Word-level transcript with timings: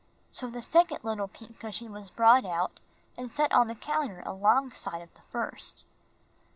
So 0.31 0.49
the 0.49 0.63
second 0.63 1.03
little 1.03 1.27
pink 1.27 1.59
cushion 1.59 1.91
was 1.91 2.09
brought 2.09 2.43
out 2.43 2.79
and 3.15 3.29
set 3.29 3.51
on 3.51 3.67
the 3.67 3.75
counter 3.75 4.23
alongside 4.25 5.03
of 5.03 5.13
the 5.13 5.21
first. 5.31 5.85